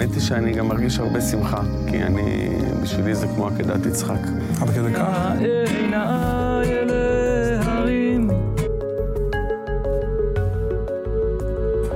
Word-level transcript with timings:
האמת 0.00 0.14
היא 0.14 0.20
שאני 0.20 0.52
גם 0.52 0.68
מרגיש 0.68 0.98
הרבה 0.98 1.20
שמחה, 1.20 1.60
כי 1.90 2.02
אני, 2.02 2.48
בשבילי 2.82 3.14
זה 3.14 3.26
כמו 3.26 3.46
עקדת 3.46 3.86
יצחק. 3.86 4.18
עד 4.62 4.70
כדי 4.70 4.94
כך? 4.94 5.32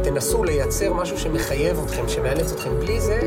תנסו 0.03 0.45
לייצר 0.45 0.93
משהו 0.93 1.19
שמחייב 1.19 1.77
אתכם, 1.85 2.09
שמאלץ 2.09 2.53
אתכם. 2.53 2.71
בלי 2.81 3.01
זה... 3.01 3.21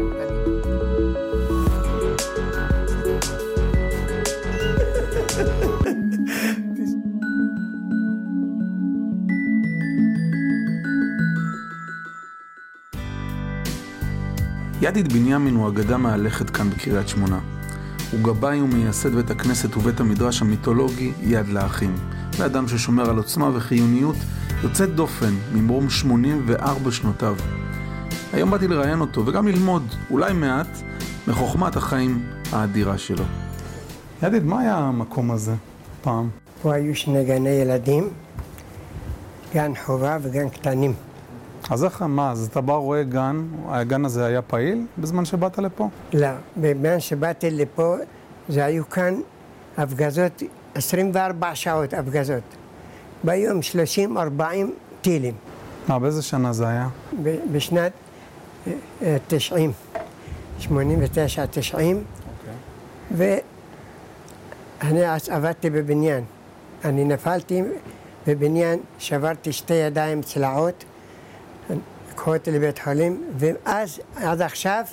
ידיד 14.83 15.13
בנימין 15.13 15.55
הוא 15.55 15.69
אגדה 15.69 15.97
מהלכת 15.97 16.49
כאן 16.49 16.69
בקריית 16.69 17.07
שמונה. 17.07 17.39
הוא 18.11 18.19
גבאי 18.21 18.61
ומייסד 18.61 19.15
בית 19.15 19.31
הכנסת 19.31 19.77
ובית 19.77 19.99
המדרש 19.99 20.41
המיתולוגי 20.41 21.11
יד 21.21 21.47
לאחים. 21.47 21.95
לאדם 22.39 22.67
ששומר 22.67 23.09
על 23.09 23.17
עוצמה 23.17 23.49
וחיוניות 23.53 24.15
יוצאת 24.63 24.95
דופן 24.95 25.33
ממרום 25.53 25.89
84 25.89 26.91
שנותיו. 26.91 27.35
היום 28.33 28.51
באתי 28.51 28.67
לראיין 28.67 29.01
אותו 29.01 29.25
וגם 29.25 29.47
ללמוד, 29.47 29.83
אולי 30.11 30.33
מעט, 30.33 30.77
מחוכמת 31.27 31.75
החיים 31.75 32.23
האדירה 32.51 32.97
שלו. 32.97 33.23
ידיד, 34.23 34.43
מה 34.43 34.59
היה 34.59 34.77
המקום 34.77 35.31
הזה 35.31 35.53
פעם? 36.01 36.29
פה 36.61 36.73
היו 36.73 36.95
שני 36.95 37.25
גני 37.25 37.49
ילדים, 37.49 38.09
גן 39.53 39.71
חובה 39.85 40.17
וגן 40.21 40.49
קטנים. 40.49 40.93
אז 41.69 41.83
איך, 41.83 42.01
מה, 42.01 42.31
אז 42.31 42.47
אתה 42.51 42.61
בא 42.61 42.73
רואה 42.73 43.03
גן, 43.03 43.47
הגן 43.67 44.05
הזה 44.05 44.25
היה 44.25 44.41
פעיל 44.41 44.85
בזמן 44.97 45.25
שבאת 45.25 45.57
לפה? 45.57 45.89
לא, 46.13 46.27
בזמן 46.57 46.99
שבאתי 46.99 47.51
לפה, 47.51 47.95
זה 48.49 48.65
היו 48.65 48.89
כאן 48.89 49.21
הפגזות, 49.77 50.43
24 50.75 51.55
שעות 51.55 51.93
הפגזות. 51.93 52.43
ביום 53.23 53.59
30-40 54.39 54.41
טילים. 55.01 55.33
מה, 55.87 55.99
באיזה 55.99 56.21
שנה 56.21 56.53
זה 56.53 56.67
היה? 56.67 56.87
בשנת 57.51 57.91
אה, 58.67 58.73
אה, 59.01 59.17
90, 59.27 59.71
89, 60.59 61.45
90, 61.51 62.03
ואני 63.11 63.41
אז 65.13 65.29
עבדתי 65.29 65.69
בבניין. 65.69 66.23
אני 66.85 67.03
נפלתי 67.03 67.61
בבניין, 68.27 68.79
שברתי 68.99 69.51
שתי 69.51 69.73
ידיים 69.73 70.21
צלעות, 70.21 70.83
לקחו 72.13 72.33
אותי 72.33 72.51
לבית 72.51 72.79
חולים, 72.79 73.23
ואז, 73.37 73.99
עד 74.15 74.41
עכשיו, 74.41 74.83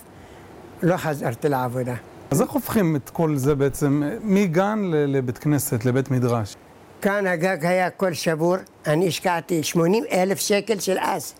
לא 0.82 0.96
חזרתי 0.96 1.48
לעבודה. 1.48 1.94
אז 2.30 2.42
איך 2.42 2.50
הופכים 2.50 2.96
את 2.96 3.10
כל 3.10 3.36
זה 3.36 3.54
בעצם 3.54 4.02
מגן 4.22 4.90
לבית 4.92 5.38
כנסת, 5.38 5.84
לבית 5.84 6.10
מדרש? 6.10 6.56
כאן 7.02 7.26
הגג 7.26 7.66
היה 7.66 7.86
הכל 7.86 8.12
שבור, 8.12 8.56
אני 8.86 9.08
השקעתי 9.08 9.62
80 9.62 10.04
אלף 10.12 10.38
שקל 10.38 10.78
של 10.78 10.96
אז 11.00 11.34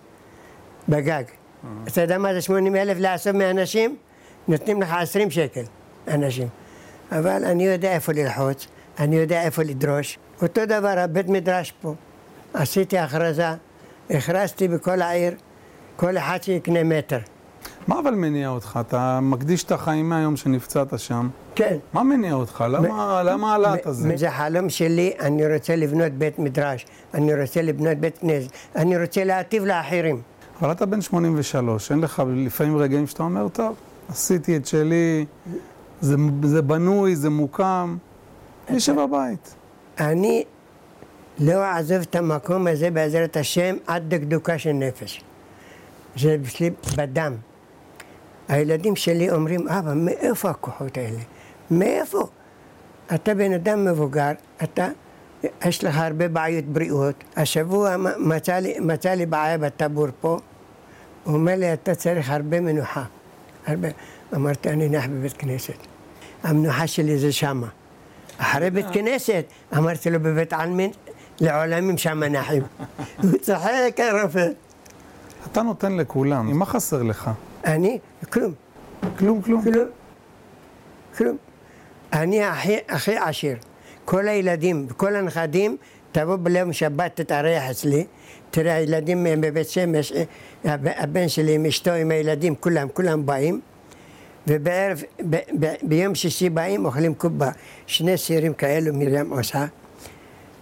בגג. 0.89 1.23
אתה 1.89 2.01
יודע 2.01 2.19
מה 2.19 2.35
זה 2.35 2.41
80 2.41 2.77
אלף 2.77 2.99
לאסוף 2.99 3.35
מאנשים? 3.35 3.97
נותנים 4.49 4.83
לך 4.83 4.93
20 4.93 5.31
שקל, 5.31 5.65
אנשים. 6.09 6.49
אבל 7.13 7.45
אני 7.45 7.67
יודע 7.67 7.93
איפה 7.93 8.13
ללחוץ, 8.13 8.67
אני 8.99 9.17
יודע 9.17 9.43
איפה 9.43 9.63
לדרוש. 9.63 10.19
אותו 10.43 10.67
דבר 10.67 10.99
הבית 10.99 11.29
מדרש 11.29 11.73
פה. 11.83 11.95
עשיתי 12.55 12.99
הכרזה, 12.99 13.49
הכרזתי 14.11 14.69
בכל 14.69 15.03
העיר, 15.03 15.33
כל 16.01 16.17
אחד 16.17 16.43
שיקנה 16.43 16.85
מטר. 16.85 17.19
מה 17.87 17.99
אבל 17.99 18.15
מניע 18.15 18.49
אותך? 18.49 18.81
אתה 18.89 19.19
מקדיש 19.23 19.65
את 19.65 19.73
החיים 19.73 20.09
מהיום 20.09 20.37
שנפצעת 20.37 20.99
שם. 20.99 21.29
כן. 21.55 21.77
מה 21.93 22.03
מניע 22.03 22.35
אותך? 22.35 22.65
למה, 23.23 23.55
הלהט 23.55 23.87
הזה? 23.87 24.17
זה 24.17 24.31
חלום 24.31 24.71
שלי, 24.71 25.13
אני 25.21 25.55
רוצה 25.55 25.77
לבנות 25.77 26.13
בית 26.13 26.39
מדרש, 26.39 26.87
אני 27.15 27.43
רוצה 27.43 27.63
לבנות 27.63 27.99
בית 27.99 28.19
כנסת, 28.19 28.51
אני 28.77 29.03
רוצה 29.03 29.25
להטיב 29.25 29.65
לאחרים. 29.65 30.23
אבל 30.61 30.73
אתה 30.73 30.87
בן 30.87 31.01
83, 31.01 31.93
אין 31.93 32.01
לך 32.01 32.23
לפעמים 32.37 32.77
רגעים 32.77 33.07
שאתה 33.07 33.23
אומר, 33.23 33.49
טוב, 33.49 33.77
עשיתי 34.09 34.57
את 34.57 34.67
שלי, 34.67 35.25
זה, 36.01 36.17
זה 36.43 36.63
בנוי, 36.63 37.17
זה 37.17 37.31
מוקם, 37.31 37.97
אני 38.69 38.75
יושב 38.75 39.01
בבית. 39.01 39.55
אני 39.99 40.45
לא 41.39 41.65
אעזוב 41.65 41.99
את 41.99 42.17
המקום 42.17 42.67
הזה 42.67 42.91
בעזרת 42.91 43.37
השם 43.37 43.77
עד 43.87 44.15
דקדוקה 44.15 44.59
של 44.59 44.73
נפש. 44.73 45.25
זה 46.17 46.39
בשלי 46.39 46.71
בדם. 46.97 47.35
הילדים 48.49 48.97
שלי 48.97 49.31
אומרים, 49.31 49.69
אבא, 49.69 49.95
מאיפה 49.95 50.51
הכוחות 50.51 50.97
האלה? 50.97 51.19
מאיפה? 51.71 52.27
אתה 53.15 53.35
בן 53.35 53.53
אדם 53.53 53.85
מבוגר, 53.85 54.31
אתה, 54.63 54.89
יש 55.65 55.85
לך 55.85 55.97
הרבה 55.99 56.29
בעיות 56.29 56.65
בריאות. 56.65 57.25
השבוע 57.37 57.97
מצא 58.19 58.59
לי, 58.59 58.81
מצא 58.81 59.11
לי 59.11 59.27
בעיה 59.27 59.59
בטבור 59.59 60.07
פה, 60.21 60.39
הוא 61.25 61.35
אומר 61.35 61.55
לי, 61.57 61.73
אתה 61.73 61.95
צריך 61.95 62.31
הרבה 62.31 62.61
מנוחה. 62.61 63.05
הרבה. 63.67 63.89
אמרתי, 64.35 64.71
אני 64.71 64.89
נח 64.89 65.07
בבית 65.07 65.33
כנסת. 65.33 65.87
המנוחה 66.43 66.87
שלי 66.87 67.19
זה 67.19 67.33
שמה. 67.33 67.67
אחרי 68.39 68.71
בית 68.71 68.87
כנסת, 68.93 69.45
אמרתי 69.77 70.11
לו 70.11 70.21
בבית 70.21 70.53
עלמין, 70.53 70.91
לעולמים 71.41 71.99
שם 71.99 72.25
נחים. 72.25 72.63
הוא 73.23 73.39
צוחק, 73.43 73.97
הרופא. 73.99 74.49
אתה 75.47 75.63
נותן 75.63 75.97
לכולם, 75.97 76.59
מה 76.59 76.67
חסר 76.67 77.03
לך? 77.03 77.31
אני, 77.65 77.99
כלום, 78.33 78.53
כלום, 79.19 79.43
כלום. 79.43 79.63
כלום, 79.63 79.89
כלום. 81.17 81.37
אני 82.13 82.45
הכי, 82.45 82.77
הכי 82.89 83.17
עשיר. 83.17 83.57
כל 84.05 84.29
הילדים 84.29 84.87
וכל 84.91 85.17
הנכדים, 85.17 85.77
תבוא 86.13 86.37
ביום 86.37 86.73
שבת 86.73 87.11
תתארח 87.21 87.63
אצלי, 87.71 88.07
תראה, 88.51 88.75
הילדים 88.75 89.27
בבית 89.41 89.69
שמש, 89.69 90.13
הב- 90.65 90.89
הבן 90.97 91.29
שלי 91.29 91.55
עם 91.55 91.67
אשתו, 91.67 91.91
עם 91.91 92.11
הילדים, 92.11 92.55
כולם, 92.55 92.89
כולם 92.89 93.27
באים. 93.27 93.61
ובערב, 94.47 95.03
ב, 95.31 95.37
ב, 95.61 95.73
ביום 95.83 96.15
שישי 96.15 96.51
באים, 96.51 96.85
אוכלים 96.85 97.15
קובה. 97.15 97.51
שני 97.87 98.19
סירים 98.19 98.55
כאלו 98.55 98.95
מרים 98.95 99.31
עושה, 99.31 99.67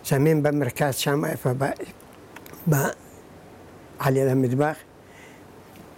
שמים 0.02 0.42
במרכז 0.42 0.94
שם, 0.94 1.24
איפה, 1.24 1.50
ב, 1.58 1.64
ב, 2.70 2.74
על 3.98 4.16
יד 4.16 4.28
המטבח, 4.28 4.76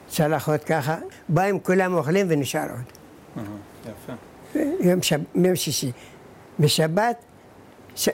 צלחות 0.08 0.64
ככה, 0.64 0.96
באים 1.28 1.60
כולם 1.60 1.94
אוכלים 1.94 2.26
ונשאר 2.28 2.66
עוד. 2.70 3.44
יפה. 3.82 4.12
יום, 4.80 5.02
שב, 5.02 5.20
יום 5.34 5.56
שישי. 5.56 5.92
בשבת, 6.60 7.16
ש, 7.94 8.08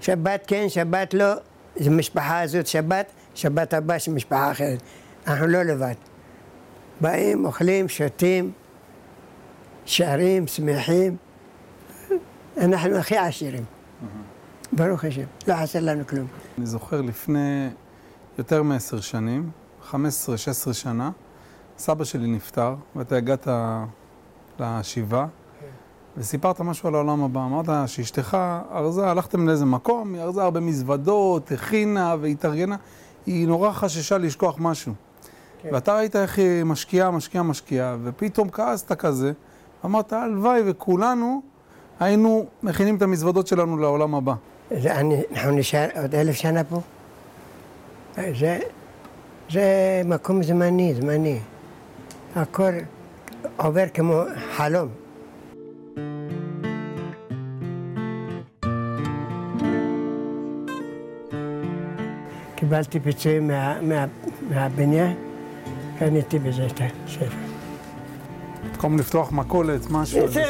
שבת 0.00 0.44
כן, 0.46 0.68
שבת 0.68 1.14
לא, 1.14 1.34
זו 1.76 1.90
משפחה 1.90 2.40
הזאת 2.40 2.66
שבת, 2.66 3.06
שבת 3.34 3.74
הבא 3.74 3.98
של 3.98 4.12
משפחה 4.12 4.50
אחרת. 4.50 4.78
אנחנו 5.26 5.46
לא 5.46 5.62
לבד. 5.62 5.94
באים, 7.00 7.44
אוכלים, 7.44 7.88
שותים, 7.88 8.52
שרים, 9.84 10.46
שמחים. 10.46 11.16
אנחנו 12.56 12.96
הכי 12.96 13.16
עשירים. 13.16 13.64
ברוך 14.72 15.04
השם, 15.04 15.22
לא 15.48 15.54
חסר 15.62 15.80
לנו 15.80 16.06
כלום. 16.06 16.26
אני 16.58 16.66
זוכר 16.66 17.00
לפני 17.00 17.68
יותר 18.38 18.62
מעשר 18.62 19.00
שנים, 19.00 19.50
15-16 19.90 19.94
שנה, 20.72 21.10
סבא 21.78 22.04
שלי 22.04 22.26
נפטר, 22.26 22.74
ואתה 22.96 23.16
הגעת 23.16 23.48
לשבעה, 24.60 25.26
וסיפרת 26.16 26.60
משהו 26.60 26.88
על 26.88 26.94
העולם 26.94 27.22
הבא. 27.22 27.40
אמרת 27.40 27.88
שאשתך 27.88 28.36
ארזה, 28.72 29.06
הלכתם 29.06 29.48
לאיזה 29.48 29.64
מקום, 29.64 30.14
היא 30.14 30.22
ארזה 30.22 30.42
הרבה 30.42 30.60
מזוודות, 30.60 31.52
הכינה 31.52 32.16
והתארגנה, 32.20 32.76
היא 33.26 33.48
נורא 33.48 33.72
חששה 33.72 34.18
לשכוח 34.18 34.56
משהו. 34.58 34.92
כן. 35.62 35.68
ואתה 35.72 35.96
ראית 35.96 36.16
איך 36.16 36.38
היא 36.38 36.64
משקיעה, 36.64 37.10
משקיעה, 37.10 37.44
משקיעה, 37.44 37.96
ופתאום 38.04 38.50
כעסת 38.50 38.92
כזה, 38.92 39.32
אמרת, 39.84 40.12
הלוואי 40.12 40.60
וכולנו 40.66 41.42
היינו 42.00 42.46
מכינים 42.62 42.96
את 42.96 43.02
המזוודות 43.02 43.46
שלנו 43.46 43.76
לעולם 43.76 44.14
הבא. 44.14 44.34
אנחנו 44.70 45.50
נשאר 45.50 45.88
עוד 46.02 46.14
אלף 46.14 46.34
שנה 46.34 46.64
פה? 46.64 46.80
זה, 48.38 48.58
זה 49.50 49.62
מקום 50.04 50.42
זמני, 50.42 50.94
זמני. 50.94 51.38
הכל 52.36 52.72
עובר 53.56 53.84
כמו 53.94 54.22
חלום. 54.56 54.88
קיבלתי 62.54 63.00
פיצויים 63.00 63.48
מה, 63.48 63.82
מה, 63.82 64.04
מהבניין, 64.50 65.16
קניתי 65.98 66.38
בזה 66.38 66.66
את 66.66 66.80
הספר. 66.80 67.26
במקום 68.70 68.98
לפתוח 68.98 69.32
מכולת, 69.32 69.90
משהו, 69.90 70.22
איזה 70.22 70.44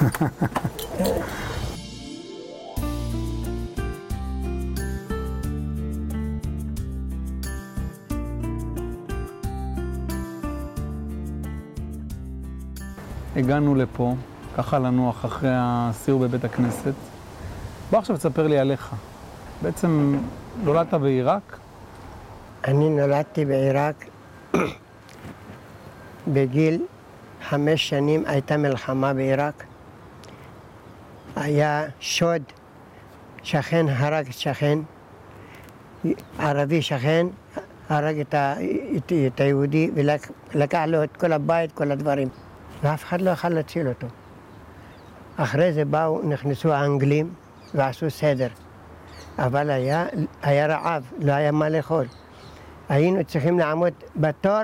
הגענו 13.36 13.74
לפה, 13.74 14.14
ככה 14.56 14.78
לנוח 14.78 15.24
אחרי 15.24 15.50
הסיור 15.52 16.20
בבית 16.20 16.44
הכנסת. 16.44 16.92
בוא 17.90 17.98
עכשיו 17.98 18.16
תספר 18.16 18.46
לי 18.46 18.58
עליך. 18.58 18.94
בעצם 19.62 20.18
נולדת 20.64 20.94
בעיראק? 20.94 21.58
אני 22.64 22.90
נולדתי 22.90 23.44
בעיראק 23.44 24.04
בגיל 26.32 26.82
חמש 27.48 27.88
שנים 27.88 28.22
הייתה 28.26 28.56
מלחמה 28.56 29.14
בעיראק. 29.14 29.64
היה 31.36 31.84
שוד, 32.00 32.42
שכן 33.42 33.86
הרג 33.88 34.26
את 34.26 34.32
שכן, 34.32 34.78
ערבי 36.38 36.82
שכן 36.82 37.26
הרג 37.88 38.20
את, 38.20 39.40
היהודי 39.40 39.90
ולקח 39.94 40.84
לו 40.86 41.04
את 41.04 41.16
כל 41.16 41.32
הבית, 41.32 41.72
כל 41.72 41.90
הדברים, 41.90 42.28
ואף 42.82 43.04
אחד 43.04 43.20
לא 43.20 43.30
יכול 43.30 43.50
להציל 43.50 43.88
אותו. 43.88 44.06
אחרי 45.36 45.72
זה 45.72 45.84
באו, 45.84 46.20
נכנסו 46.22 46.72
האנגלים 46.72 47.34
ועשו 47.74 48.10
סדר, 48.10 48.48
אבל 49.38 49.70
היה, 49.70 50.06
היה 50.42 50.66
רעב, 50.66 51.02
לא 51.18 51.32
היה 51.32 51.52
מה 51.52 51.68
לאכול. 51.68 52.06
היינו 52.88 53.24
צריכים 53.24 53.58
לעמוד 53.58 53.92
בתור 54.16 54.60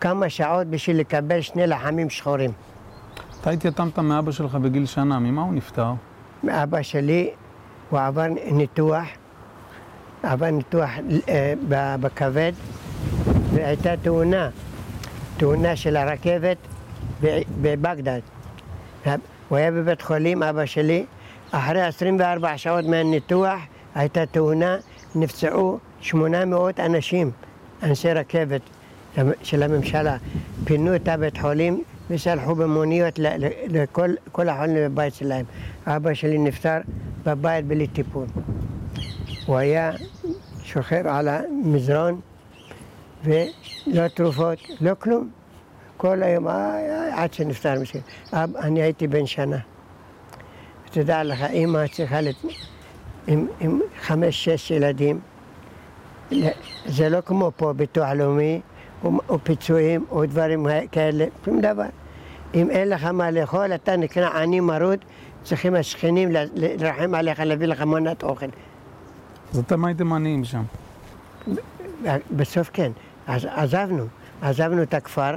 כמה 0.00 0.28
שעות 0.28 0.66
בשביל 0.66 1.00
לקבל 1.00 1.40
שני 1.40 1.66
לחמים 1.66 2.10
שחורים. 2.10 2.50
אתה 3.40 3.50
התייתמת 3.50 3.98
מאבא 3.98 4.32
שלך 4.32 4.54
בגיל 4.54 4.86
שנה, 4.86 5.18
ממה 5.18 5.42
הוא 5.42 5.54
נפטר? 5.54 5.92
אבא 6.48 6.82
שלי, 6.82 7.30
הוא 7.90 8.00
עבר 8.00 8.26
ניתוח, 8.52 9.04
עבר 10.22 10.50
ניתוח 10.50 10.90
אה, 11.28 11.54
בכבד, 12.00 12.52
והייתה 13.54 13.96
תאונה, 14.02 14.48
תאונה 15.36 15.76
של 15.76 15.96
הרכבת 15.96 16.56
בבגדד. 17.62 18.20
הוא 19.48 19.58
היה 19.58 19.70
בבית 19.70 20.02
חולים, 20.02 20.42
אבא 20.42 20.66
שלי, 20.66 21.04
אחרי 21.50 21.82
24 21.82 22.58
שעות 22.58 22.84
מהניתוח 22.84 23.60
הייתה 23.94 24.26
תאונה, 24.26 24.76
נפצעו 25.14 25.78
800 26.00 26.80
אנשים, 26.80 27.30
אנשי 27.82 28.12
רכבת 28.12 28.60
של 29.42 29.62
הממשלה. 29.62 30.16
פינו 30.64 30.96
את 30.96 31.08
הבית 31.08 31.38
חולים 31.38 31.82
ושלחו 32.10 32.54
במוניות 32.54 33.18
לכל 33.68 34.48
החולים 34.48 34.76
בבית 34.76 35.14
שלהם. 35.14 35.44
אבא 35.86 36.14
שלי 36.14 36.38
נפטר 36.38 36.78
בבית 37.24 37.66
בלי 37.66 37.86
טיפול. 37.86 38.26
הוא 39.46 39.56
היה 39.56 39.92
שוכב 40.62 41.06
על 41.06 41.28
המזרון 41.28 42.20
ולא 43.24 44.08
תרופות, 44.08 44.58
לא 44.80 44.92
כלום. 44.98 45.41
כל 46.02 46.22
היום, 46.22 46.46
עד 47.12 47.34
שנפטר 47.34 47.80
מסכן. 47.80 47.98
אני 48.32 48.82
הייתי 48.82 49.06
בן 49.06 49.26
שנה. 49.26 49.56
תדע 50.90 51.22
לך, 51.22 51.42
אימא 51.42 51.86
צריכה, 51.92 52.20
לת... 52.20 52.34
עם, 53.26 53.46
עם 53.60 53.80
חמש-שש 54.00 54.70
ילדים, 54.70 55.20
זה 56.86 57.08
לא 57.08 57.20
כמו 57.20 57.52
פה 57.56 57.72
ביטוח 57.72 58.10
לאומי, 58.10 58.60
או, 59.04 59.10
או 59.28 59.38
פיצויים, 59.42 60.04
או 60.10 60.26
דברים 60.26 60.66
כאלה, 60.92 61.24
שום 61.44 61.60
דבר. 61.60 61.86
אם 62.54 62.70
אין 62.70 62.88
לך 62.88 63.04
מה 63.04 63.30
לאכול, 63.30 63.74
אתה 63.74 63.96
נקרא 63.96 64.28
עני 64.28 64.60
מרוד, 64.60 64.98
צריכים 65.44 65.74
השכנים 65.74 66.28
לרחם 66.54 67.14
עליך, 67.14 67.40
להביא 67.40 67.66
לך 67.66 67.80
מנת 67.80 68.22
אוכל. 68.22 68.46
אז 69.52 69.58
אתם 69.58 69.84
הייתם 69.84 70.12
עניים 70.12 70.44
שם. 70.44 70.62
בסוף 72.30 72.70
כן. 72.72 72.92
אז 73.26 73.46
עזבנו, 73.50 74.04
עזבנו 74.42 74.82
את 74.82 74.94
הכפר 74.94 75.34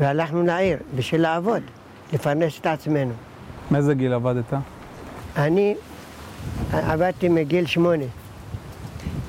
והלכנו 0.00 0.42
לעיר 0.42 0.78
בשביל 0.96 1.20
לעבוד, 1.20 1.62
לפרנס 2.12 2.58
את 2.60 2.66
עצמנו. 2.66 3.12
מאיזה 3.70 3.94
גיל 3.94 4.12
עבדת? 4.12 4.52
אני 5.36 5.74
עבדתי 6.72 7.28
מגיל 7.28 7.66
שמונה. 7.66 8.04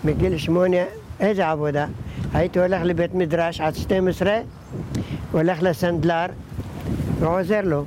מגיל 0.03 0.37
שמונה, 0.37 0.77
איזה 1.19 1.49
עבודה? 1.49 1.85
הייתי 2.33 2.59
הולך 2.59 2.81
לבית 2.83 3.13
מדרש 3.13 3.61
עד 3.61 3.75
12, 3.75 4.39
הולך 5.31 5.61
לסנדלר 5.61 6.25
ועוזר 7.19 7.61
לו 7.63 7.85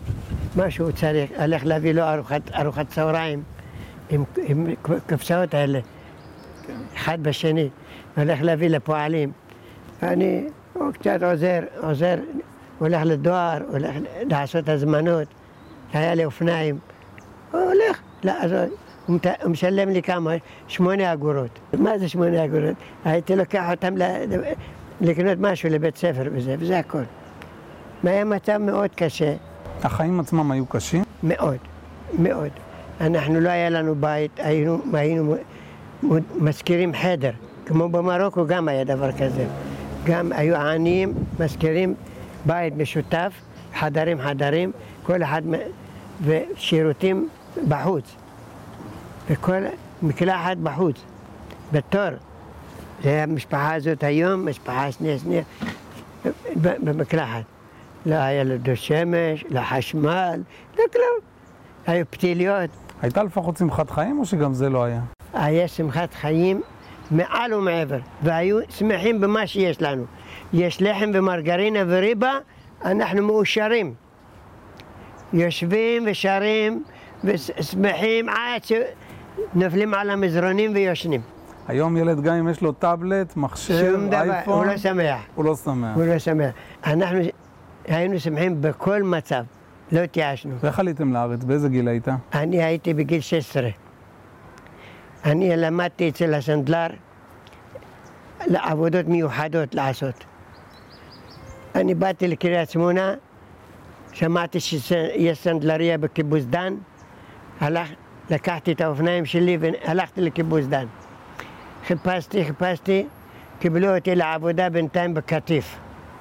מה 0.56 0.70
שהוא 0.70 0.90
צריך, 0.90 1.30
הולך 1.38 1.64
להביא 1.64 1.92
לו 1.92 2.02
ארוחת, 2.02 2.42
ארוחת 2.54 2.88
צהריים 2.88 3.42
עם, 4.10 4.24
עם 4.36 4.66
קופסאות 5.08 5.54
האלה, 5.54 5.78
אחד 6.96 7.22
בשני, 7.22 7.68
הולך 8.16 8.38
להביא 8.42 8.68
לפועלים. 8.68 9.32
הוא 10.72 10.92
קצת 10.92 11.22
עוזר, 11.22 11.60
עוזר, 11.80 12.14
הולך 12.78 13.02
לדואר, 13.04 13.58
הולך 13.70 13.90
לעשות 14.30 14.68
הזמנות, 14.68 15.28
היה 15.92 16.14
לי 16.14 16.24
אופניים, 16.24 16.78
הוא 17.52 17.60
הולך 17.60 18.00
לעזור. 18.22 18.58
הוא 19.06 19.18
משלם 19.50 19.88
לי 19.88 20.02
כמה? 20.02 20.30
שמונה 20.68 21.12
אגורות. 21.12 21.58
מה 21.78 21.98
זה 21.98 22.08
שמונה 22.08 22.44
אגורות? 22.44 22.74
הייתי 23.04 23.36
לוקח 23.36 23.64
אותם 23.70 23.94
לקנות 25.00 25.38
משהו 25.40 25.70
לבית 25.70 25.96
ספר 25.96 26.22
וזה, 26.32 26.56
וזה 26.58 26.78
הכל. 26.78 27.02
היה 28.04 28.24
מצב 28.24 28.56
מאוד 28.56 28.90
קשה. 28.94 29.34
החיים 29.82 30.20
עצמם 30.20 30.50
היו 30.50 30.66
קשים? 30.66 31.04
מאוד, 31.22 31.56
מאוד. 32.18 32.50
אנחנו, 33.00 33.40
לא 33.40 33.48
היה 33.48 33.70
לנו 33.70 33.94
בית, 33.94 34.30
היינו, 34.36 34.78
היינו 34.92 35.36
מזכירים 36.34 36.92
חדר. 36.94 37.30
כמו 37.66 37.88
במרוקו 37.88 38.46
גם 38.46 38.68
היה 38.68 38.84
דבר 38.84 39.12
כזה. 39.12 39.46
גם 40.04 40.32
היו 40.32 40.56
עניים, 40.56 41.14
מזכירים 41.40 41.94
בית 42.46 42.76
משותף, 42.76 43.32
חדרים 43.74 44.20
חדרים, 44.20 44.72
כל 45.02 45.22
אחד, 45.22 45.42
ושירותים 46.22 47.28
בחוץ. 47.68 48.16
וכל 49.30 49.62
מקלחת 50.02 50.56
בחוץ, 50.56 50.96
בתור. 51.72 52.08
זה 53.02 53.22
המשפחה 53.22 53.74
הזאת 53.74 54.02
היום, 54.02 54.48
משפחה 54.48 54.92
שנייה 54.92 55.18
שנייה, 55.18 55.42
במקלחת. 56.56 57.42
לא 58.06 58.14
היה 58.14 58.44
לו 58.44 58.58
דו 58.58 58.76
שמש, 58.76 59.44
לא 59.50 59.60
חשמל, 59.60 60.40
לא 60.78 60.84
כלום. 60.92 61.18
היו 61.86 62.04
פתיליות. 62.10 62.70
הייתה 63.02 63.22
לפחות 63.22 63.56
שמחת 63.56 63.90
חיים 63.90 64.18
או 64.18 64.26
שגם 64.26 64.54
זה 64.54 64.68
לא 64.70 64.84
היה? 64.84 65.00
היה 65.34 65.68
שמחת 65.68 66.14
חיים 66.14 66.60
מעל 67.10 67.54
ומעבר, 67.54 67.98
והיו 68.22 68.58
שמחים 68.68 69.20
במה 69.20 69.46
שיש 69.46 69.82
לנו. 69.82 70.04
יש 70.52 70.82
לחם 70.82 71.10
ומרגרינה 71.14 71.78
וריבה, 71.86 72.38
אנחנו 72.84 73.26
מאושרים. 73.26 73.94
יושבים 75.32 76.04
ושרים 76.10 76.84
ושמחים 77.24 78.28
עד 78.28 78.62
שנופלים 79.54 79.94
על 79.94 80.10
המזרונים 80.10 80.74
ויושנים. 80.74 81.20
היום 81.68 81.96
ילד 81.96 82.20
גם 82.20 82.34
אם 82.34 82.48
יש 82.48 82.60
לו 82.60 82.72
טאבלט, 82.72 83.36
מחשב, 83.36 83.86
שום 83.90 84.06
דבר, 84.06 84.16
אייפון, 84.16 84.58
הוא 84.58 84.64
לא 84.66 84.76
שמח. 84.76 85.20
הוא 85.34 85.44
לא 85.44 85.56
שמח. 85.56 85.96
הוא 85.96 86.04
לא 86.04 86.18
שמח. 86.18 86.50
אנחנו 86.86 87.18
היינו 87.86 88.20
שמחים 88.20 88.60
בכל 88.60 89.02
מצב, 89.02 89.44
לא 89.92 90.00
התייאשנו. 90.00 90.54
ואיך 90.60 90.78
עליתם 90.78 91.12
לארץ? 91.12 91.44
באיזה 91.44 91.68
גיל 91.68 91.88
היית? 91.88 92.08
אני 92.34 92.62
הייתי 92.62 92.94
בגיל 92.94 93.20
16. 93.20 93.68
אני 95.24 95.56
למדתי 95.56 96.08
אצל 96.08 96.34
הסנדלר 96.34 96.86
לעבודות 98.46 99.06
מיוחדות 99.06 99.74
לעשות. 99.74 100.24
אני 101.74 101.94
באתי 101.94 102.28
לקריית 102.28 102.70
שמונה, 102.70 103.14
שמעתי 104.12 104.60
שיש 104.60 105.38
סנדלריה 105.38 105.98
בקיבוץ 105.98 106.44
דן, 106.44 106.74
הלך, 107.60 107.88
לקחתי 108.30 108.72
את 108.72 108.80
האופניים 108.80 109.24
שלי 109.24 109.58
והלכתי 109.60 110.20
לקיבוץ 110.20 110.64
דן. 110.64 110.86
חיפשתי, 111.86 112.44
חיפשתי, 112.44 113.06
קיבלו 113.58 113.96
אותי 113.96 114.14
לעבודה 114.14 114.70
בינתיים 114.70 115.14
בקטיף. 115.14 115.76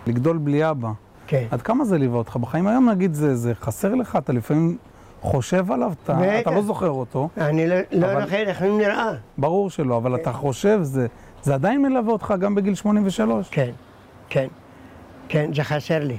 לגדול 0.07 0.37
בלי 0.37 0.69
אבא. 0.69 0.89
כן. 1.27 1.47
עד 1.51 1.61
כמה 1.61 1.85
זה 1.85 1.97
ליווה 1.97 2.17
אותך 2.17 2.37
בחיים? 2.37 2.67
היום 2.67 2.89
נגיד 2.89 3.13
זה, 3.13 3.35
זה 3.35 3.55
חסר 3.55 3.95
לך, 3.95 4.15
אתה 4.15 4.33
לפעמים 4.33 4.77
חושב 5.23 5.71
עליו, 5.71 5.93
אתה, 6.03 6.13
בטח. 6.13 6.39
אתה 6.41 6.51
לא 6.51 6.61
זוכר 6.61 6.89
אותו. 6.89 7.29
אני 7.37 7.67
לא, 7.67 7.75
לא 7.91 8.11
אבל- 8.11 8.21
זוכר 8.23 8.37
איך 8.47 8.61
הוא 8.61 8.77
נראה. 8.77 9.11
ברור 9.37 9.69
שלא, 9.69 9.97
אבל 9.97 10.15
אתה 10.15 10.31
חושב, 10.33 10.79
זה, 10.81 11.07
זה 11.43 11.53
עדיין 11.53 11.81
מלווה 11.81 12.11
אותך 12.13 12.33
גם 12.39 12.55
בגיל 12.55 12.75
83. 12.75 13.49
כן, 13.51 13.71
כן, 14.29 14.47
כן, 15.29 15.51
זה 15.55 15.63
חסר 15.63 15.99
לי. 16.03 16.17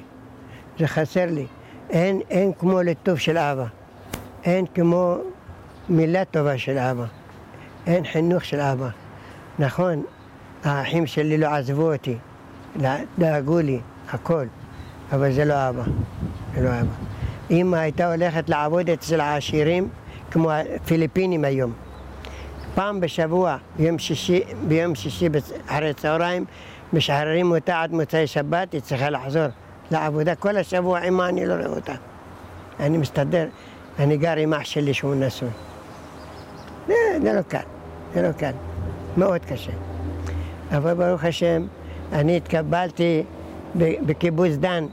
זה 0.78 0.86
חסר 0.86 1.26
לי. 1.30 1.46
אין, 1.90 2.20
אין 2.30 2.52
כמו 2.58 2.82
ליטוף 2.82 3.18
של 3.18 3.38
אבא. 3.38 3.64
אין 4.44 4.66
כמו 4.74 5.16
מילה 5.88 6.24
טובה 6.24 6.58
של 6.58 6.78
אבא. 6.78 7.04
אין 7.86 8.04
חינוך 8.04 8.44
של 8.44 8.60
אבא. 8.60 8.88
נכון, 9.58 10.02
האחים 10.64 11.06
שלי 11.06 11.38
לא 11.38 11.46
עזבו 11.46 11.92
אותי, 11.92 12.16
לא- 12.76 12.88
דאגו 13.18 13.58
לי, 13.60 13.80
הכל, 14.12 14.46
אבל 15.12 15.32
זה 15.32 15.44
לא 15.44 15.68
אבא. 15.68 15.82
זה 16.54 16.60
לא 16.62 16.68
אבא. 16.68 16.94
אמא 17.50 17.76
הייתה 17.76 18.12
הולכת 18.12 18.48
לעבוד 18.48 18.90
אצל 18.90 19.20
העשירים, 19.20 19.88
כמו 20.30 20.50
הפיליפינים 20.52 21.44
היום. 21.44 21.72
פעם 22.74 23.00
בשבוע, 23.00 23.56
ביום 23.76 23.98
שישי, 23.98 24.42
ביום 24.68 24.94
שישי 24.94 25.28
אחרי 25.66 25.94
צהריים, 25.94 26.44
משחררים 26.92 27.50
אותה 27.50 27.82
עד 27.82 27.92
מוצאי 27.92 28.26
שבת, 28.26 28.72
היא 28.72 28.80
צריכה 28.80 29.10
לחזור 29.10 29.46
לעבודה 29.90 30.34
כל 30.34 30.56
השבוע, 30.56 31.02
אמא 31.02 31.22
אני 31.22 31.46
לא 31.46 31.54
רואה 31.54 31.66
אותה. 31.66 31.94
אני 32.80 32.98
מסתדר, 32.98 33.46
אני 33.98 34.16
גר 34.16 34.36
עם 34.36 34.54
אח 34.54 34.64
שלי 34.64 34.94
שהוא 34.94 35.14
נשוי. 35.14 35.48
זה, 36.86 36.94
זה 37.22 37.32
לא 37.32 37.42
קל, 37.42 37.58
זה 38.14 38.22
לא 38.22 38.32
קל, 38.32 38.52
מאוד 39.16 39.40
קשה. 39.44 39.72
אבל 40.70 40.94
ברוך 40.94 41.24
השם, 41.24 41.66
אני 42.12 42.36
התקבלתי 42.36 43.22
בקיבוץ 43.74 44.52
דן, 44.52 44.86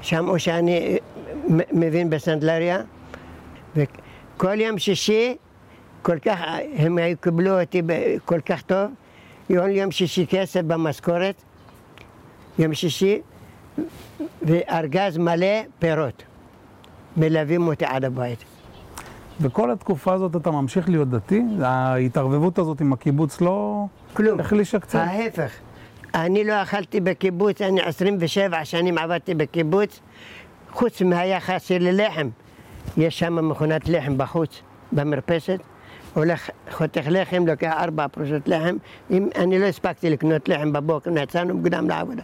שמעו 0.00 0.38
שאני 0.38 0.78
אה, 0.78 0.96
מבין 1.72 2.10
בסנדלריה, 2.10 2.78
וכל 3.76 4.60
יום 4.60 4.78
שישי, 4.78 5.36
כל 6.02 6.18
כך, 6.18 6.38
הם 6.76 6.98
היו 6.98 7.16
קיבלו 7.20 7.60
אותי 7.60 7.82
כל 8.24 8.40
כך 8.40 8.62
טוב, 8.62 8.90
יום 9.50 9.70
יום 9.70 9.90
שישי 9.90 10.26
כסף 10.28 10.60
במשכורת, 10.60 11.42
יום 12.58 12.74
שישי, 12.74 13.20
וארגז 14.42 15.18
מלא 15.18 15.62
פירות. 15.78 16.22
מלווים 17.16 17.66
אותי 17.68 17.84
עד 17.84 18.04
הבית. 18.04 18.44
וכל 19.40 19.70
התקופה 19.70 20.12
הזאת 20.12 20.36
אתה 20.36 20.50
ממשיך 20.50 20.88
להיות 20.88 21.10
דתי? 21.10 21.42
ההתערבבות 21.62 22.58
הזאת 22.58 22.80
עם 22.80 22.92
הקיבוץ 22.92 23.40
לא 23.40 23.84
כלום. 24.14 24.40
החלישה 24.40 24.78
קצת? 24.78 24.98
ההפך. 24.98 25.50
אני 26.14 26.44
לא 26.44 26.62
אכלתי 26.62 27.00
בקיבוץ, 27.00 27.62
אני 27.62 27.82
27 27.82 28.64
שנים 28.64 28.98
עבדתי 28.98 29.34
בקיבוץ, 29.34 30.00
חוץ 30.70 31.02
מהיחס 31.02 31.68
שלי 31.68 31.92
לחם. 31.92 32.28
יש 32.96 33.18
שם 33.18 33.48
מכונת 33.48 33.88
לחם 33.88 34.18
בחוץ, 34.18 34.60
במרפסת, 34.92 35.58
הולך, 36.14 36.50
חותך 36.70 37.02
לחם, 37.06 37.46
לוקח 37.46 37.72
ארבע 37.78 38.08
פרוסות 38.08 38.48
לחם. 38.48 38.76
אם 39.10 39.28
אני 39.36 39.58
לא 39.58 39.66
הספקתי 39.66 40.10
לקנות 40.10 40.48
לחם 40.48 40.72
בבוקר, 40.72 41.10
יצאנו 41.18 41.54
מוקדם 41.54 41.88
לעבודה. 41.88 42.22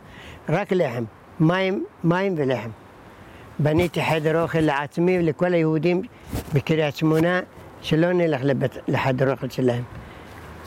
רק 0.49 0.73
לחם, 0.73 1.05
מים, 1.41 1.85
מים 2.05 2.35
ולחם. 2.37 2.71
בניתי 3.59 4.03
חדר 4.03 4.43
אוכל 4.43 4.59
לעצמי 4.61 5.19
ולכל 5.19 5.55
היהודים 5.55 6.03
בקריית 6.55 6.97
שמונה, 6.97 7.41
שלא 7.81 8.13
נלך 8.13 8.41
לבית, 8.45 8.73
לחדר 8.89 9.33
אוכל 9.33 9.49
שלהם. 9.49 9.83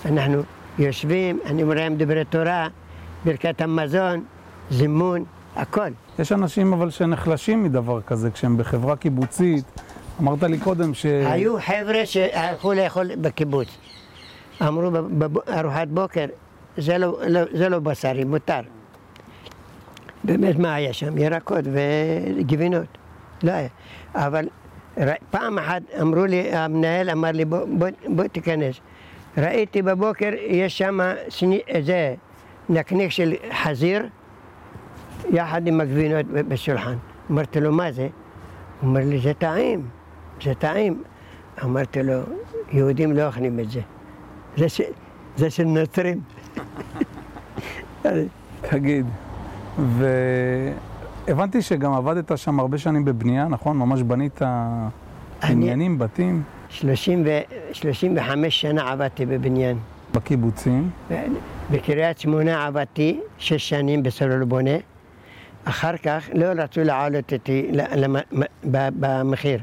אנחנו 0.05 0.41
יושבים, 0.79 1.39
אני 1.45 1.63
אומר 1.63 1.75
להם 1.75 1.95
דברי 1.97 2.25
תורה, 2.25 2.67
ברכת 3.27 3.61
המזון, 3.61 4.23
זימון, 4.69 5.23
הכל. 5.55 5.89
יש 6.19 6.31
אנשים 6.31 6.73
אבל 6.73 6.89
שנחלשים 6.89 7.63
מדבר 7.63 8.01
כזה 8.01 8.31
כשהם 8.31 8.57
בחברה 8.57 8.95
קיבוצית. 8.95 9.65
אמרת 10.21 10.43
לי 10.43 10.57
קודם 10.57 10.93
ש... 10.93 11.05
היו 11.05 11.55
חבר'ה 11.59 12.05
שהלכו 12.05 12.73
לאכול 12.73 13.15
בקיבוץ. 13.15 13.67
אמרו 14.61 14.91
בארוחת 14.91 15.87
בוקר, 15.87 16.25
זה 16.77 16.97
לא, 16.97 17.19
לא, 17.27 17.41
זה 17.53 17.69
לא 17.69 17.79
בשרי, 17.79 18.23
מותר. 18.23 18.59
באמת, 20.23 20.55
מה 20.55 20.75
היה 20.75 20.93
שם? 20.93 21.17
ירקות 21.17 21.65
וגבינות. 21.65 22.97
לא 23.43 23.51
היה. 23.51 23.69
אבל 24.15 24.47
פעם 25.31 25.59
אחת 25.59 25.81
אמרו 26.01 26.25
לי, 26.25 26.53
המנהל 26.53 27.09
אמר 27.09 27.31
לי, 27.31 27.45
בוא, 27.45 27.59
בוא, 27.77 27.87
בוא 28.07 28.23
תיכנס. 28.27 28.75
ראיתי 29.37 29.81
בבוקר, 29.81 30.29
יש 30.47 30.77
שם 30.77 30.99
שני, 31.29 31.59
איזה 31.67 32.15
נקניק 32.69 33.11
של 33.11 33.33
חזיר, 33.63 34.07
יחד 35.29 35.67
עם 35.67 35.81
הגבינות 35.81 36.25
בשולחן. 36.25 36.95
אמרתי 37.31 37.59
לו, 37.59 37.71
מה 37.71 37.91
זה? 37.91 38.07
הוא 38.81 38.89
אומר 38.89 39.01
לי, 39.03 39.19
זה 39.19 39.33
טעים, 39.33 39.87
זה 40.43 40.53
טעים. 40.53 41.03
אמרתי 41.63 42.03
לו, 42.03 42.13
יהודים 42.71 43.11
לא 43.11 43.25
אוכלים 43.25 43.59
את 43.59 43.69
זה. 43.69 43.81
זה, 44.57 44.69
ש... 44.69 44.81
זה 45.37 45.49
של 45.49 45.63
נוצרים. 45.63 46.21
תגיד, 48.61 49.05
והבנתי 51.27 51.61
שגם 51.61 51.93
עבדת 51.93 52.37
שם 52.37 52.59
הרבה 52.59 52.77
שנים 52.77 53.05
בבנייה, 53.05 53.47
נכון? 53.47 53.77
ממש 53.77 54.01
בנית 54.01 54.41
בניינים, 55.43 55.99
בתים, 55.99 56.43
30 56.69 57.23
ו... 57.25 57.29
35 57.71 58.61
שנה 58.61 58.91
עבדתי 58.91 59.25
בבניין. 59.25 59.77
בקיבוצים. 60.13 60.89
בקריית 61.71 62.17
שמונה 62.19 62.65
עבדתי 62.67 63.19
שש 63.37 63.69
שנים 63.69 64.03
בסולול 64.03 64.43
בונה. 64.43 64.71
אחר 65.65 65.97
כך 65.97 66.29
לא 66.33 66.45
רצו 66.45 66.81
להעלות 66.83 67.33
אותי 67.33 67.69
ל- 67.71 68.03
למ- 68.05 68.15
מ- 68.15 68.41
ב- 68.71 68.89
במחיר, 68.99 69.59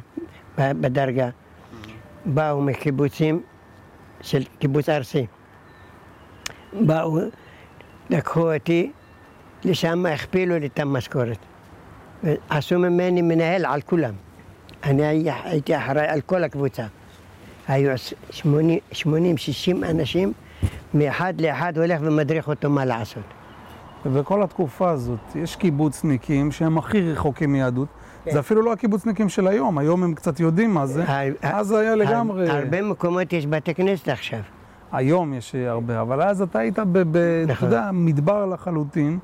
ב- 0.58 0.72
בדרגה. 0.80 1.28
באו 2.24 2.60
מקיבוצים 2.62 3.42
של 4.20 4.42
קיבוץ 4.58 4.88
ארסי. 4.88 5.26
באו, 6.72 7.18
לקחו 8.10 8.54
אותי, 8.54 8.92
לשם 9.64 10.06
הכפילו 10.06 10.58
לי 10.58 10.66
את 10.66 10.78
המשכורת. 10.80 11.38
עשו 12.48 12.78
ממני 12.78 13.22
מנהל 13.22 13.66
על 13.66 13.80
כולם. 13.80 14.14
אני 14.84 15.06
הי- 15.06 15.30
הייתי 15.44 15.76
אחראי 15.76 16.06
על 16.06 16.20
כל 16.20 16.44
הקבוצה. 16.44 16.86
היו 17.68 17.90
80-60 18.92 19.04
אנשים, 19.90 20.32
מאחד 20.94 21.40
לאחד 21.40 21.78
הולך 21.78 22.00
ומדריך 22.02 22.48
אותו 22.48 22.70
מה 22.70 22.84
לעשות. 22.84 23.22
ובכל 24.06 24.42
התקופה 24.42 24.90
הזאת 24.90 25.18
יש 25.34 25.56
קיבוצניקים 25.56 26.52
שהם 26.52 26.78
הכי 26.78 27.12
רחוקים 27.12 27.52
מיהדות. 27.52 27.88
כן. 28.24 28.30
זה 28.30 28.40
אפילו 28.40 28.62
לא 28.62 28.72
הקיבוצניקים 28.72 29.28
של 29.28 29.46
היום, 29.46 29.78
היום 29.78 30.02
הם 30.02 30.14
קצת 30.14 30.40
יודעים 30.40 30.74
מה 30.74 30.86
זה. 30.86 31.04
הר- 31.06 31.32
אז 31.42 31.66
זה 31.66 31.78
היה 31.78 31.94
לגמרי... 31.94 32.50
הר- 32.50 32.56
הרבה 32.56 32.82
מקומות 32.82 33.32
יש 33.32 33.46
בתי 33.46 33.74
כנסת 33.74 34.08
עכשיו. 34.08 34.38
היום 34.92 35.34
יש 35.34 35.54
הרבה, 35.54 36.00
אבל 36.00 36.22
אז 36.22 36.42
אתה 36.42 36.58
היית, 36.58 36.78
ב, 36.78 36.98
ב, 36.98 37.16
אתה 37.16 37.52
נכון. 37.52 37.68
יודע, 37.68 37.90
מדבר 37.92 38.46
לחלוטין, 38.46 39.18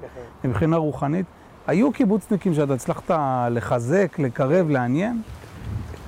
מבחינה 0.44 0.76
רוחנית. 0.76 1.26
היו 1.66 1.92
קיבוצניקים 1.92 2.54
שאתה 2.54 2.74
הצלחת 2.74 3.10
לחזק, 3.50 4.18
לקרב, 4.18 4.68
לעניין? 4.70 5.22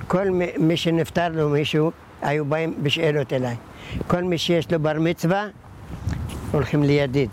כל 0.09 0.25
מי 0.59 0.77
שנפטר 0.77 1.29
לו 1.29 1.49
מישהו, 1.49 1.91
היו 2.23 2.45
באים 2.45 2.75
בשאלות 2.83 3.33
אליי. 3.33 3.57
כל 4.07 4.23
מי 4.25 4.38
שיש 4.38 4.73
לו 4.73 4.81
בר 4.81 5.00
מצווה, 5.00 5.47
הולכים 6.52 6.83
לידיד. 6.83 7.31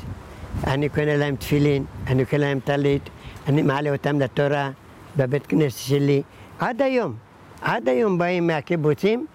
אני 0.67 0.89
קונה 0.89 1.17
להם 1.17 1.35
תפילין, 1.35 1.85
אני 2.07 2.25
קונה 2.25 2.45
להם 2.45 2.59
טלית, 2.59 3.09
אני 3.47 3.61
מעלה 3.61 3.91
אותם 3.91 4.19
לתורה 4.19 4.69
בבית 5.17 5.47
כנסת 5.47 5.79
שלי. 5.79 6.21
עד 6.59 6.81
היום, 6.81 7.13
עד 7.61 7.89
היום 7.89 8.17
באים 8.17 8.47
מהקיבוצים, 8.47 9.25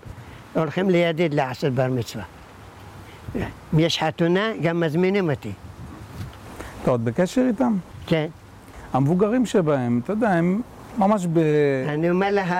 הולכים 0.54 0.90
לידיד 0.90 1.34
לעשות 1.34 1.72
בר 1.72 1.88
מצווה. 1.90 2.24
אם 3.36 3.78
יש 3.78 3.98
חתונה, 3.98 4.52
גם 4.62 4.80
מזמינים 4.80 5.30
אותי. 5.30 5.52
אתה 6.82 6.90
עוד 6.90 7.04
בקשר 7.04 7.42
איתם? 7.48 7.76
כן. 8.06 8.26
המבוגרים 8.92 9.46
שבהם, 9.46 10.00
אתה 10.04 10.12
יודע, 10.12 10.30
הם 10.30 10.62
ממש 10.98 11.26
ב... 11.32 11.38
אני 11.88 12.10
אומר 12.10 12.28
לך, 12.32 12.54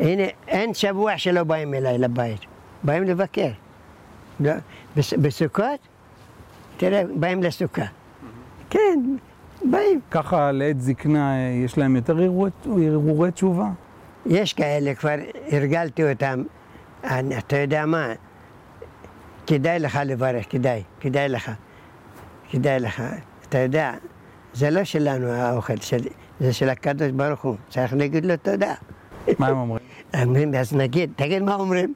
הנה, 0.00 0.22
אין 0.48 0.74
שבוע 0.74 1.18
שלא 1.18 1.44
באים 1.44 1.74
אליי 1.74 1.98
לבית. 1.98 2.40
באים 2.82 3.02
לבקר. 3.04 3.48
לא, 4.40 4.52
בס- 4.96 5.12
בסוכות, 5.14 5.80
תראה, 6.76 7.02
באים 7.14 7.42
לסוכה. 7.42 7.84
כן, 8.70 9.00
באים. 9.70 10.00
ככה 10.10 10.52
לעת 10.52 10.80
זקנה 10.80 11.32
אה, 11.34 11.50
יש 11.64 11.78
להם 11.78 11.96
יותר 11.96 12.16
הרהורי- 12.16 12.50
הרהורי 12.66 13.30
תשובה? 13.30 13.68
יש 14.26 14.52
כאלה, 14.52 14.94
כבר 14.94 15.14
הרגלתי 15.52 16.10
אותם. 16.10 16.42
אני, 17.04 17.38
אתה 17.38 17.56
יודע 17.56 17.86
מה, 17.86 18.08
כדאי 19.46 19.78
לך 19.78 19.98
לברך, 20.04 20.46
כדאי, 20.50 20.82
כדאי 21.00 21.28
לך. 21.28 21.50
כדאי 22.50 22.80
לך. 22.80 23.02
אתה 23.48 23.58
יודע, 23.58 23.92
זה 24.54 24.70
לא 24.70 24.84
שלנו 24.84 25.26
האוכל, 25.28 25.76
של, 25.80 25.98
זה 26.40 26.52
של 26.52 26.68
הקדוש 26.68 27.10
ברוך 27.10 27.40
הוא. 27.42 27.56
צריך 27.68 27.94
להגיד 27.94 28.24
לו 28.26 28.36
תודה. 28.36 28.74
מה 29.38 29.48
הם 29.48 29.56
אומרים? 29.56 29.84
אומרים, 30.14 30.54
אז 30.54 30.72
נגיד, 30.72 31.12
תגיד 31.16 31.42
מה 31.42 31.54
אומרים? 31.54 31.94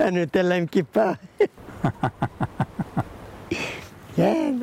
אני 0.00 0.20
נותן 0.20 0.46
להם 0.46 0.66
כיפה. 0.66 1.10
כן, 4.16 4.54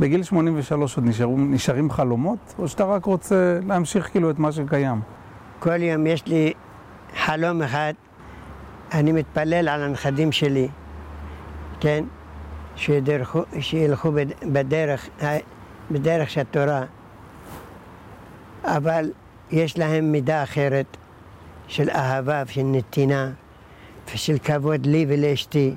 בגיל 0.00 0.22
83 0.22 0.96
עוד 0.96 1.04
נשארו, 1.06 1.38
נשארים 1.38 1.90
חלומות, 1.90 2.54
או 2.58 2.68
שאתה 2.68 2.84
רק 2.84 3.04
רוצה 3.04 3.58
להמשיך 3.68 4.10
כאילו 4.10 4.30
את 4.30 4.38
מה 4.38 4.52
שקיים? 4.52 5.00
כל 5.58 5.82
יום 5.82 6.06
יש 6.06 6.26
לי 6.26 6.52
חלום 7.16 7.62
אחד, 7.62 7.92
אני 8.92 9.12
מתפלל 9.12 9.68
על 9.68 9.82
הנכדים 9.82 10.32
שלי, 10.32 10.68
כן? 11.80 12.04
שידרכו, 12.76 13.42
שילכו 13.60 14.12
בד- 14.12 14.52
בדרך, 14.52 15.08
בדרך 15.90 16.30
של 16.30 16.40
התורה, 16.40 16.82
אבל 18.64 19.10
יש 19.50 19.78
להם 19.78 20.12
מידה 20.12 20.42
אחרת 20.42 20.96
של 21.68 21.90
אהבה 21.90 22.42
ושל 22.46 22.62
נתינה 22.62 23.30
ושל 24.14 24.38
כבוד 24.38 24.86
לי 24.86 25.06
ולאשתי. 25.08 25.74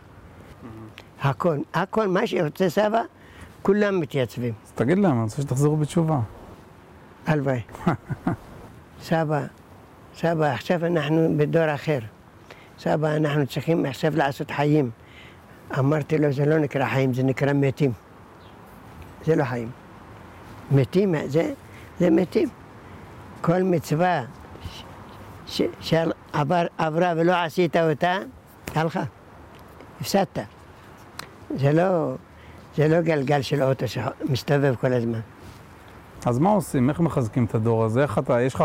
הכל, 1.22 1.58
הכל, 1.74 2.08
מה 2.08 2.28
שרוצה 2.28 2.70
סבא, 2.70 3.02
כולם 3.62 4.00
מתייצבים. 4.00 4.54
אז 4.66 4.72
תגיד 4.72 4.98
להם, 4.98 5.12
אני 5.12 5.24
רוצה 5.24 5.42
שתחזרו 5.42 5.78
בתשובה. 5.78 6.20
הלוואי. 7.28 7.62
סבא, 9.02 9.46
סבא, 10.16 10.46
עכשיו 10.54 10.86
אנחנו 10.86 11.34
בדור 11.38 11.76
אחר. 11.76 12.00
סבא, 12.80 13.16
אנחנו 13.16 13.48
צריכים 13.48 13.86
עכשיו 13.86 14.16
לעשות 14.16 14.52
חיים. 14.52 14.90
אמרתי 15.80 16.18
לו, 16.18 16.32
זה 16.32 16.46
לא 16.46 16.58
נקרא 16.58 16.86
חיים, 16.90 17.14
זה 17.14 17.24
נקרא 17.24 17.54
מתים. 17.54 17.92
זה 19.26 19.36
לא 19.36 19.44
חיים. 19.44 19.70
מתים, 20.72 21.16
זה, 21.28 21.54
זה 22.00 22.10
מתים. 22.10 22.50
כל 23.42 23.64
מצווה 23.64 24.24
שעברה 25.80 27.14
ולא 27.18 27.34
עשית 27.44 27.76
אותה, 27.76 28.18
הלכה, 28.76 29.04
הפסדת. 30.02 30.40
זה 31.56 31.74
לא, 31.74 32.16
זה 32.76 32.88
לא 32.88 33.02
גלגל 33.02 33.42
של 33.42 33.64
אוטו 33.64 33.86
שמסתובב 33.88 34.76
כל 34.76 34.94
הזמן. 34.94 35.20
אז 36.26 36.40
מה 36.40 36.50
עושים? 36.50 36.90
איך 36.90 37.00
מחזקים 37.00 37.46
את 37.46 37.56
הדור 37.56 37.84
הזה? 37.84 38.02
איך 38.02 38.18
אתה, 38.18 38.42
יש 38.42 38.54
לך, 38.54 38.64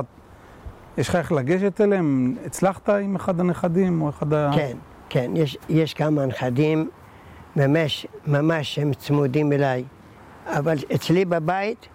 יש 0.98 1.08
לך 1.08 1.16
איך 1.16 1.32
לגשת 1.32 1.80
אליהם? 1.80 2.36
הצלחת 2.46 2.88
עם 2.88 3.16
אחד 3.16 3.40
הנכדים 3.40 4.02
או 4.02 4.08
אחד 4.08 4.32
ה... 4.32 4.50
כן, 4.54 4.76
כן, 5.08 5.30
יש, 5.34 5.58
יש 5.68 5.94
כמה 5.94 6.26
נכדים 6.26 6.90
ממש, 7.56 8.06
ממש 8.26 8.78
הם 8.78 8.94
צמודים 8.94 9.52
אליי, 9.52 9.84
אבל 10.46 10.76
אצלי 10.94 11.24
בבית 11.24 11.88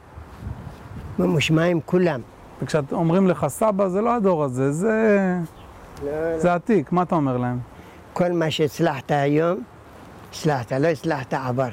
ממושמעים 1.20 1.80
כולם. 1.86 2.22
וכשאומרים 2.62 3.28
לך 3.28 3.48
סבא, 3.48 3.88
זה 3.88 4.02
לא 4.02 4.16
הדור 4.16 4.44
הזה, 4.44 4.72
זה, 4.72 5.38
זה 6.38 6.54
עתיק, 6.54 6.92
מה 6.92 7.02
אתה 7.02 7.16
אומר 7.16 7.38
להם? 7.38 7.60
כל 8.14 8.32
מה 8.32 8.52
שהצלחת 8.52 9.12
היום, 9.12 9.64
הצלחת, 10.30 10.72
לא 10.72 10.88
הצלחת 10.88 11.34
עבר. 11.34 11.70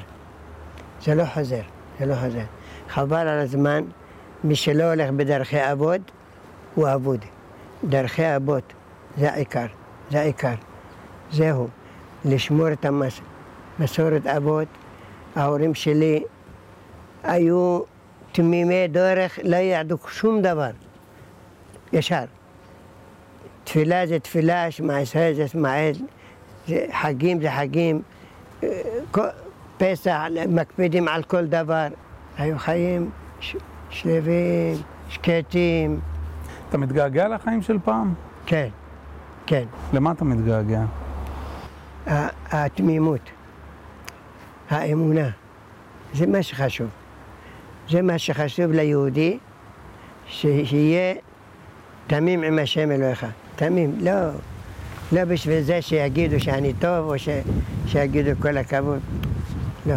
זה 1.01 1.15
לא 1.15 1.23
חוזר, 1.25 1.61
זה 1.99 2.05
לא 2.05 2.15
חוזר. 2.15 2.43
חבל 2.89 3.27
על 3.27 3.39
הזמן, 3.39 3.83
מי 4.43 4.55
שלא 4.55 4.83
הולך 4.83 5.09
בדרכי 5.09 5.71
אבות, 5.71 6.01
הוא 6.75 6.87
אבוד. 6.93 7.25
דרכי 7.83 8.35
אבות, 8.35 8.73
זה 9.17 9.31
העיקר, 9.31 9.65
זה 10.11 10.19
העיקר. 10.19 10.53
זהו, 11.31 11.67
לשמור 12.25 12.71
את 12.71 12.85
המס... 12.85 13.21
מסורת 13.79 14.27
אבות. 14.27 14.67
ההורים 15.35 15.73
שלי 15.73 16.23
היו 17.23 17.79
תמימי 18.35 18.87
דרך, 18.87 19.39
לא 19.43 19.55
ידעו 19.55 19.97
שום 20.09 20.41
דבר. 20.41 20.69
ישר. 21.93 22.23
תפילה 23.63 24.07
זה 24.07 24.19
תפילה, 24.19 24.67
ישראל 25.01 25.33
זה 25.33 25.45
זה 26.67 26.85
חגים 26.91 27.41
זה 27.41 27.51
חגים, 27.51 28.01
אה, 28.63 28.81
פסח, 29.77 30.21
מקפידים 30.49 31.07
על 31.07 31.23
כל 31.23 31.45
דבר. 31.45 31.87
היו 32.37 32.57
חיים 32.57 33.09
שלווים, 33.89 34.75
שקטים, 35.09 35.99
אתה 36.69 36.77
מתגעגע 36.77 37.27
לחיים 37.27 37.61
של 37.61 37.77
פעם? 37.83 38.13
כן, 38.45 38.67
כן. 39.45 39.65
למה 39.93 40.11
אתה 40.11 40.25
מתגעגע? 40.25 40.83
התמימות, 42.51 43.29
האמונה, 44.69 45.29
זה 46.13 46.27
מה 46.27 46.43
שחשוב. 46.43 47.04
זה 47.89 48.01
מה 48.01 48.17
שחשוב 48.17 48.71
ליהודי, 48.71 49.37
שיהיה 50.27 51.13
תמים 52.07 52.43
עם 52.43 52.59
השם 52.59 52.91
אלוהיך. 52.91 53.25
תמים, 53.55 53.95
לא, 54.01 54.11
לא 55.11 55.25
בשביל 55.25 55.61
זה 55.61 55.81
שיגידו 55.81 56.39
שאני 56.39 56.73
טוב, 56.73 57.09
או 57.09 57.19
ש, 57.19 57.29
שיגידו 57.87 58.31
כל 58.39 58.57
הכבוד. 58.57 58.99
לא. 59.85 59.95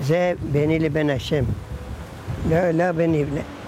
זה 0.00 0.32
ביני 0.52 0.78
לבין 0.78 1.10
השם. 1.10 1.44
לא, 2.48 2.70
לא 2.70 2.92
ביני, 2.92 3.24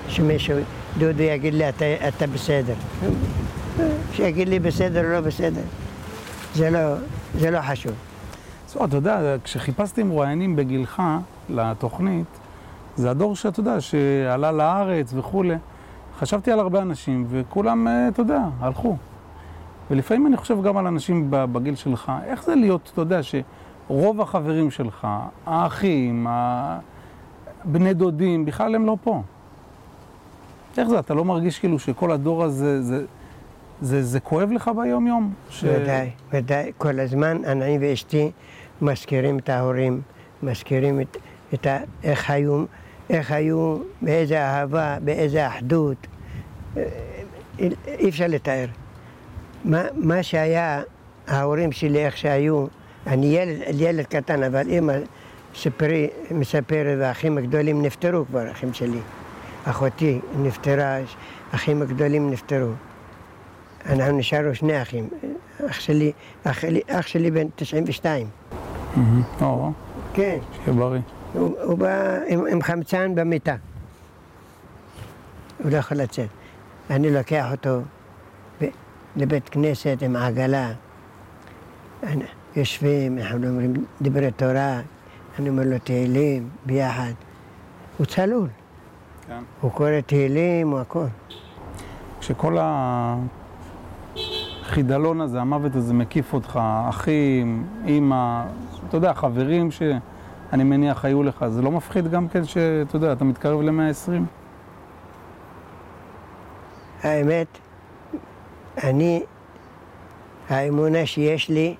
שמישהו, 0.08 0.56
דודו 0.98 1.22
יגיד 1.22 1.54
לי, 1.54 1.68
אתה, 1.68 1.84
אתה 2.08 2.26
בסדר. 2.26 2.74
שיגיד 4.12 4.48
לי 4.48 4.58
בסדר 4.58 5.04
או 5.04 5.12
לא 5.12 5.20
בסדר. 5.20 5.60
זה 6.54 6.70
לא, 6.70 6.94
זה 7.38 7.50
לא 7.50 7.60
חשוב. 7.62 7.92
זאת, 8.66 8.88
אתה 8.88 8.96
יודע, 8.96 9.36
כשחיפשתי 9.44 10.02
מרואיינים 10.02 10.56
בגילך 10.56 11.02
לתוכנית, 11.50 12.26
זה 12.96 13.10
הדור 13.10 13.36
שאתה 13.36 13.60
יודע, 13.60 13.80
שעלה 13.80 14.52
לארץ 14.52 15.12
וכולי. 15.16 15.54
חשבתי 16.18 16.52
על 16.52 16.58
הרבה 16.58 16.82
אנשים, 16.82 17.26
וכולם, 17.30 17.88
אה, 17.88 18.08
אתה 18.08 18.20
יודע, 18.20 18.40
הלכו. 18.60 18.96
ולפעמים 19.90 20.26
אני 20.26 20.36
חושב 20.36 20.62
גם 20.62 20.76
על 20.76 20.86
אנשים 20.86 21.26
בגיל 21.30 21.74
שלך, 21.74 22.12
איך 22.24 22.44
זה 22.44 22.54
להיות, 22.54 22.90
אתה 22.92 23.00
יודע, 23.00 23.20
שרוב 23.22 24.20
החברים 24.20 24.70
שלך, 24.70 25.06
האחים, 25.46 26.26
הבני 27.64 27.94
דודים, 27.94 28.44
בכלל 28.44 28.74
הם 28.74 28.86
לא 28.86 28.96
פה. 29.04 29.22
איך 30.78 30.88
זה, 30.88 30.98
אתה 30.98 31.14
לא 31.14 31.24
מרגיש 31.24 31.58
כאילו 31.58 31.78
שכל 31.78 32.12
הדור 32.12 32.44
הזה, 32.44 32.82
זה, 32.82 33.04
זה, 33.80 34.02
זה 34.02 34.20
כואב 34.20 34.52
לך 34.52 34.70
ביום-יום? 34.76 35.32
ש- 35.50 35.64
ודאי, 35.64 36.10
ודאי. 36.32 36.72
כל 36.78 37.00
הזמן 37.00 37.44
אני 37.44 37.78
ואשתי 37.80 38.30
מזכירים 38.82 39.38
את 39.38 39.48
ההורים, 39.48 40.00
מזכירים 40.42 41.00
את, 41.00 41.16
את 41.54 41.66
ה, 41.66 41.78
איך 42.04 42.30
היו, 42.30 42.64
איך 43.10 43.30
היו, 43.32 43.76
באיזה 44.02 44.42
אהבה, 44.42 44.96
באיזה 45.04 45.46
אחדות. 45.46 46.06
אי 47.86 48.08
אפשר 48.08 48.26
לתאר. 48.28 48.66
מה, 49.64 49.82
מה 49.94 50.22
שהיה, 50.22 50.82
ההורים 51.28 51.72
שלי, 51.72 52.06
איך 52.06 52.16
שהיו, 52.16 52.66
אני 53.06 53.26
ילד, 53.26 53.60
ילד 53.74 54.06
קטן, 54.06 54.42
אבל 54.42 54.68
אימא 54.68 54.94
ספרי, 55.54 56.08
מספרת, 56.30 56.98
והאחים 57.00 57.38
הגדולים 57.38 57.82
נפטרו 57.82 58.26
כבר, 58.26 58.50
אחים 58.50 58.74
שלי. 58.74 59.00
אחותי 59.64 60.20
נפטרה, 60.36 60.98
האחים 61.52 61.82
הגדולים 61.82 62.30
נפטרו. 62.30 62.72
אנחנו 63.86 64.18
נשארנו 64.18 64.54
שני 64.54 64.82
אחים. 64.82 65.08
אח 65.70 65.80
שלי, 65.80 66.12
אח 66.44 66.64
אח 66.88 67.06
שלי 67.06 67.30
בן 67.30 67.46
92. 67.56 68.26
מהמם. 68.96 69.22
או, 69.40 69.72
כן. 70.14 70.38
שיהיה 70.64 70.78
בריא. 70.78 71.00
הוא, 71.32 71.56
הוא 71.62 71.78
בא 71.78 72.18
עם, 72.26 72.46
עם 72.46 72.62
חמצן 72.62 73.14
במיטה. 73.14 73.56
הוא 75.62 75.70
לא 75.70 75.76
יכול 75.76 75.96
לצאת. 75.96 76.28
אני 76.90 77.10
לוקח 77.10 77.46
אותו 77.52 77.80
ב, 78.60 78.64
לבית 79.16 79.48
כנסת 79.48 79.98
עם 80.02 80.16
עגלה. 80.16 80.72
אני, 82.02 82.24
יושבים, 82.56 83.18
אנחנו 83.18 83.48
אומרים 83.48 83.72
דברי 84.02 84.30
תורה, 84.30 84.80
אני 85.38 85.48
אומר 85.48 85.62
לו 85.66 85.78
תהילים 85.78 86.48
ביחד. 86.66 87.12
הוא 87.98 88.06
צלול, 88.06 88.48
כן. 89.26 89.42
הוא 89.60 89.70
קורא 89.70 90.00
תהילים, 90.06 90.70
הוא 90.70 90.80
הכל. 90.80 91.04
כשכל 92.20 92.56
החידלון 94.14 95.20
הזה, 95.20 95.40
המוות 95.40 95.76
הזה 95.76 95.94
מקיף 95.94 96.32
אותך, 96.32 96.60
אחים, 96.88 97.66
אימא, 97.86 98.44
אתה 98.88 98.96
יודע, 98.96 99.14
חברים 99.14 99.70
שאני 100.52 100.64
מניח 100.64 101.04
היו 101.04 101.22
לך, 101.22 101.46
זה 101.48 101.62
לא 101.62 101.70
מפחיד 101.70 102.10
גם 102.10 102.28
כן 102.28 102.44
שאתה 102.44 102.96
יודע, 102.96 103.12
אתה 103.12 103.24
מתקרב 103.24 103.60
ל-120? 103.60 104.10
האמת, 107.02 107.46
אני, 108.84 109.22
האמונה 110.48 111.06
שיש 111.06 111.48
לי, 111.48 111.74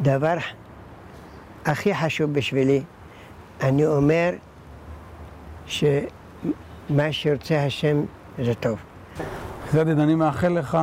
דבר 0.00 0.34
הכי 1.64 1.94
חשוב 1.94 2.32
בשבילי, 2.32 2.82
אני 3.62 3.86
אומר 3.86 4.30
שמה 5.66 5.82
שרוצה 7.10 7.64
השם 7.64 8.00
זה 8.38 8.54
טוב. 8.54 8.78
זדיד, 9.72 9.98
אני 9.98 10.14
מאחל 10.14 10.48
לך 10.48 10.78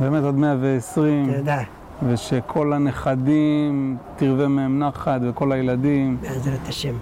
באמת 0.00 0.24
עד 0.24 0.34
120, 0.34 1.34
תודה, 1.34 1.62
ושכל 2.08 2.72
הנכדים 2.72 3.96
תרווה 4.16 4.48
מהם 4.48 4.78
נחת, 4.78 5.20
וכל 5.28 5.52
הילדים. 5.52 6.16
בעזרת 6.20 6.68
השם. 6.68 6.94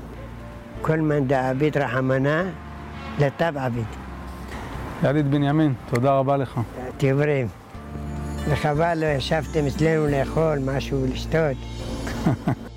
כל 0.82 1.00
מאן 1.00 1.26
דעביד 1.26 1.78
רחמנה, 1.78 2.42
לטב 3.18 3.52
עביד. 3.56 3.84
ידיד 5.02 5.30
בנימין, 5.30 5.74
תודה 5.90 6.12
רבה 6.12 6.36
לך. 6.36 6.60
תבראים. 6.96 7.46
וחבל 8.48 8.98
לא 8.98 9.06
ישבתם 9.06 9.66
אצלנו 9.66 10.06
לאכול 10.06 10.58
משהו, 10.64 11.06
לשתות. 11.06 11.56